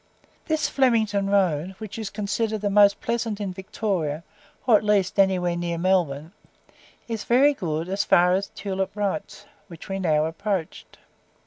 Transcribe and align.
This 0.47 0.67
Flemington 0.67 1.29
road 1.29 1.75
(which 1.77 1.99
is 1.99 2.09
considered 2.09 2.61
the 2.61 2.71
most 2.71 2.99
Pleasant 3.01 3.39
in 3.39 3.53
Victoria, 3.53 4.23
or 4.65 4.75
at 4.75 4.83
least 4.83 5.19
anywhere 5.19 5.55
near 5.55 5.77
Melbourne) 5.77 6.31
is 7.07 7.23
very 7.23 7.53
good 7.53 7.87
as 7.87 8.03
far 8.03 8.33
as 8.33 8.47
Tulip 8.55 8.95
Wright's, 8.95 9.45
which 9.67 9.89
we 9.89 9.99
now 9.99 10.25
approached. 10.25 10.97